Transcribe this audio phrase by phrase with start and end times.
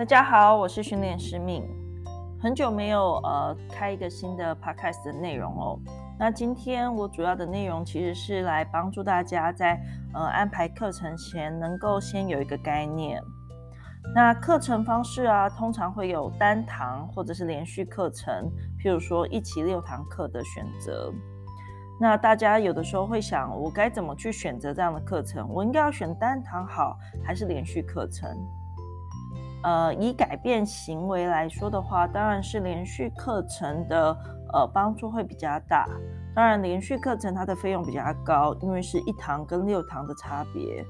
[0.00, 1.62] 大家好，我是训练师敏
[2.40, 5.78] 很久没有呃开一个新的 podcast 的内容哦。
[6.18, 9.78] 那今天我主要的内容其实是来帮助大家在
[10.14, 13.22] 呃安排课程前能够先有一个概念。
[14.14, 18.50] 那课程方式啊，通常会有单堂或者是连续课程，
[18.82, 21.12] 譬如说一期六堂课的选择。
[22.00, 25.46] 那大家有的时候会想，我该怎么去选择这样的课程？
[25.50, 28.34] 我应该要选单堂好，还是连续课程？
[29.62, 34.16] 呃，以改变行为来说的话，当然是连续课程的
[34.52, 35.86] 呃帮助会比较大。
[36.34, 40.84] 当然，连续课程它的费用比较高，因为是一堂跟六堂的差别。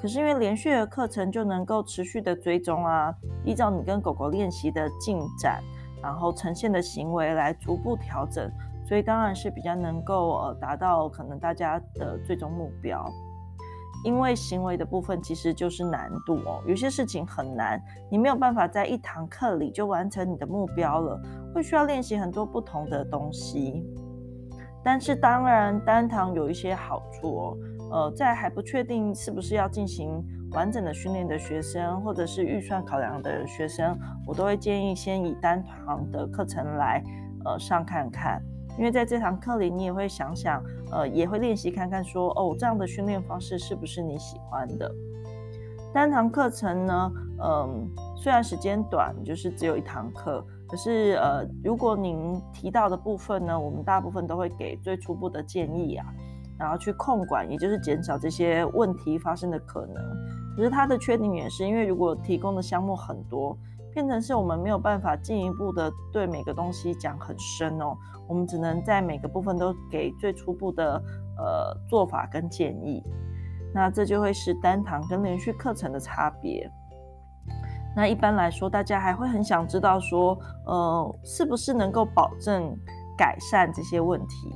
[0.00, 5.62] 可是因为连续的课程就能够持续的追踪啊，依照你跟狗狗练习的进展，
[6.02, 8.50] 然后呈现的行为来逐步调整，
[8.86, 13.04] 所以当然是比较能够呃达到可能大家的最终目标。
[14.04, 21.20] 因为行为的部分其实就是难度哦，有些事情很难，你没有办法在一堂课里就完成你的目标了，
[21.52, 23.82] 会需要练习很多不同的东西。
[24.84, 27.58] 但是当然，单堂有一些好处哦，
[27.90, 37.02] 呃，在还不确定是不是要进行完整的训练的学生，或者是预算考量的学生，我都会建议先以单堂的课程来
[37.46, 38.42] 呃上看看。
[38.76, 44.92] 因为在这堂课里，你也会想想，呃，也会练习看看说，哦，这样的训练方式是不是你喜欢的？
[45.92, 56.06] 单堂课程呢，嗯、虽然时间短，就是只有一堂课，可是呃，如果您提到的部分呢，我们大部分都会给最初步的建议啊，
[56.58, 60.02] 然后去控管，也就是减少这些问题发生的可能。
[60.56, 63.56] 可是它的缺点也是，因为如果提供的项目很多。
[63.94, 67.96] 变成是我们没有办法进一步的对每个东西讲很深哦，
[68.28, 71.00] 我们只能在每个部分都给最初步的
[71.38, 73.00] 呃做法跟建议，
[73.72, 76.68] 那这就会是单堂跟连续课程的差别。
[77.96, 82.76] 那一般来说，大家还会很想知道说，呃，是不是能够保证
[83.16, 84.52] 改善这些问题？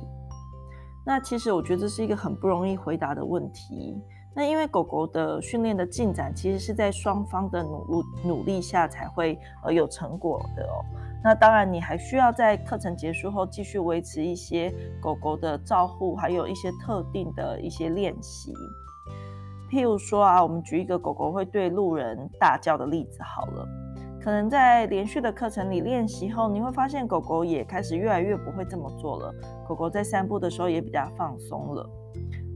[1.05, 4.03] 那其实我觉得这是一个很不容易回答的问题。
[4.39, 10.79] 那因为狗狗的训练的进展，其实是在双方的努努力下才会呃有成果的哦。
[11.21, 18.53] 那当然，你还需要在课程结束后继续维持一些狗狗的照护，还有一些特定的一些练习。
[19.69, 23.67] 譬如说啊，我们举一个狗狗会对路人大叫的例子好了。
[24.21, 29.35] 可能在连续的课程里练习后，你会发现狗狗也开始越来越不会这么做了。
[29.67, 31.89] 狗狗在散步的时候也比较放松了。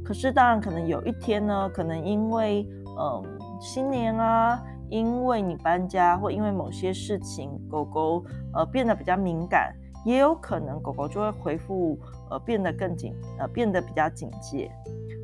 [0.04, 2.68] 可是，当然可能有一天呢，可能因为
[3.00, 3.24] 嗯
[3.60, 11.98] 新年啊，因为你搬家，或因为某些事情，狗狗呃变得比较敏感，也有可能狗狗就会恢复
[12.30, 14.70] 呃变得更警呃变得比较警戒。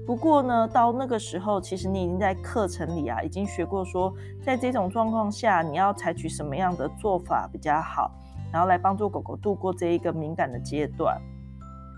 [0.07, 4.11] 不过呢，到那个时候，其实你已经在课程里啊，已经学过说，
[4.41, 8.09] 在这种状况下，你要采取什么样的做法比较好，
[8.51, 11.21] 然后来帮助狗狗度过这一个敏感的阶段。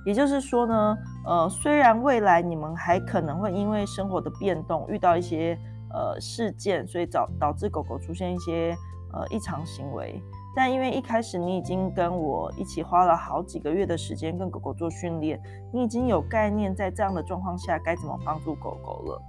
[0.06, 5.58] 也就是说呢，呃，虽然未来你们还可能会因为生活的变动遇到一些
[5.94, 8.76] 呃事件，所以导导致狗狗出现一些
[9.14, 10.22] 呃异常行为，
[10.56, 15.40] 但因为一开始你已经跟我一起花了好几个月的时间跟狗狗做训练，
[15.72, 19.22] 你已经有概念在这样的状况下该怎么帮助狗狗了，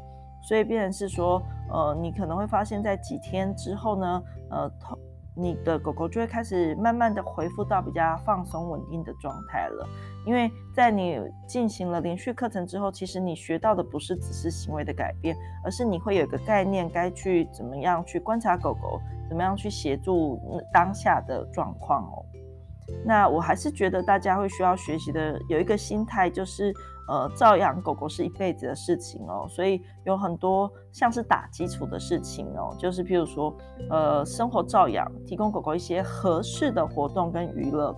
[0.48, 4.70] 所以变成是说，呃，你可能会发现在几天之后呢，呃，
[5.34, 9.88] 你的狗狗就会开始慢慢的恢复到比较放松稳定的状态了，
[10.26, 20.38] 因为在你进行了连续课程之后，其实你学到的不是只是行为的改变，而是你会有一个概念，该去怎么样去观察狗狗，怎么样去协助
[20.72, 22.24] 当下的状况哦。
[23.04, 26.72] 那我还是觉得大家会需要学习的有一个心态就是。
[27.08, 33.54] 呃，照养狗狗是一辈子的事情哦，所以有很多像是打基础的事情哦，就是譬如说，
[33.90, 37.94] 呃，生活照养，提供狗狗一些合适的活动跟娱乐，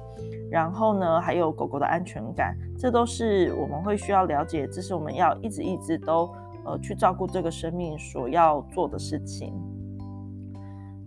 [0.50, 6.28] 然后呢，还有狗狗的安全感，这都是我们会需要了解，这是我们要一直一直都
[6.64, 9.54] 呃去照顾这个生命所要做的事情。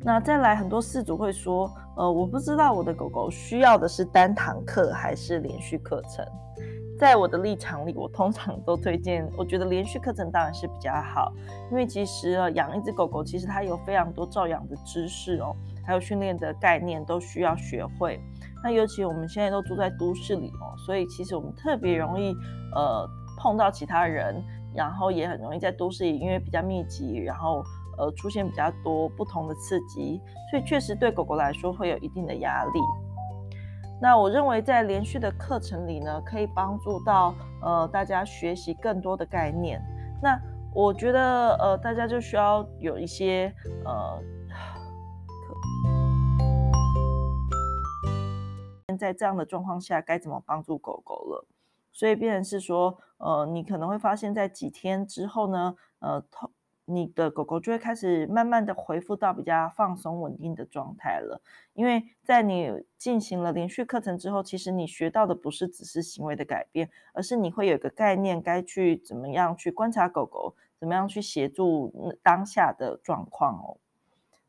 [0.08, 6.26] 那再来，很多饲主会说，呃，我不知道我的狗狗需要的是单堂课还是连续课程。
[6.98, 9.30] 在我的立场里，我通常都推荐。
[9.38, 11.34] 我觉得连续课程当然是比较好，
[11.70, 15.54] 因为其实啊，养一只狗狗，其实它有非常多照养的知识哦，
[15.86, 18.18] 还有训练的概念都需要学会。
[18.64, 22.34] 那尤其我们现在都住在都市里哦，所以其实我们特别容易
[22.74, 23.06] 呃
[23.38, 24.42] 碰到其他人，
[24.74, 27.62] 然后也很容易在都市里，因为比较密集，然后
[27.98, 32.80] 呃出现比较多不同的刺激所以确实对狗狗来说会有一定的压力。
[34.00, 39.82] 那我认为在连续的课程里呢可以帮助到呃大家学习更多的概念。
[40.22, 40.40] 那
[40.74, 43.54] 我觉得呃大家就需要有一些
[43.84, 44.22] 呃
[49.00, 51.46] 在这样的状况下该怎么帮助狗狗了。
[51.92, 56.22] 所以变成是说呃你可能会发现在几天之后呢呃
[56.90, 61.42] 你的狗狗就会开始慢慢的恢复到比较放松稳定的状态了。
[61.74, 73.76] 因为在你进行了连续课程之后，其实你学到的不是只是行为的改变，而是你会有一个概念，该去怎么样去观察狗狗，怎么样去协助当下的状况哦。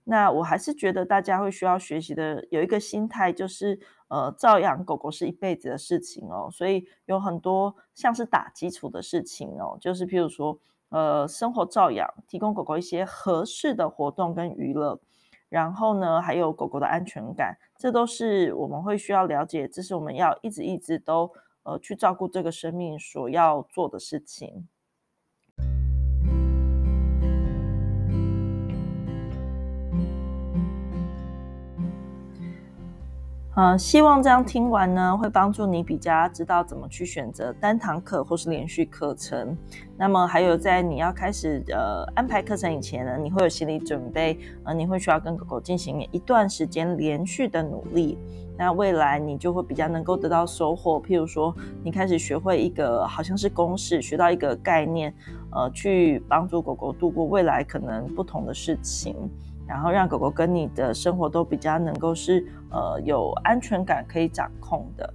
[0.05, 6.49] 那我还是觉得大家会需要学习的有一个心态，就是呃，照养狗狗是一辈子的事情哦。
[6.53, 10.57] 所以有很多像是打基础的事情哦，就是譬如说。
[10.91, 14.99] 呃，生活照养，提供狗狗一些合适的活动跟娱乐，
[15.49, 21.31] 然后呢，还有狗狗的安全感，这都是我们会需要了解，这是我们要一直一直都
[21.65, 24.67] 呃去照顾这个生命所要做的事情。
[33.59, 39.59] 呃，希望这样听完呢，会帮助你比较知道怎么去选择单堂课或是连续课程。
[39.97, 48.17] 那么还有在你要开始呃安排课程以前呢，你会有心理准备，呃，你会需要跟狗狗进行一段时间连续的努力。
[48.57, 51.03] 那未来你就会比较能够得到收获。
[51.03, 51.53] 譬如说，
[51.83, 55.13] 你开始学会一个好像是公式，学到一个概念，
[55.51, 59.15] 呃，去帮助狗狗度过未来可能不同的事情。
[59.67, 65.13] 然后让狗狗跟你的生活都比较能够是呃有安全感可以掌控的。